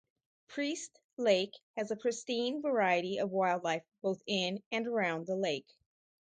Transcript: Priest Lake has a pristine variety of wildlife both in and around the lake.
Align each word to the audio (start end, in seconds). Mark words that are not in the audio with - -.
Priest 0.47 0.99
Lake 1.17 1.53
has 1.77 1.91
a 1.91 1.95
pristine 1.95 2.63
variety 2.63 3.19
of 3.19 3.29
wildlife 3.29 3.83
both 4.01 4.19
in 4.25 4.63
and 4.71 4.87
around 4.87 5.27
the 5.27 5.35
lake. 5.35 5.69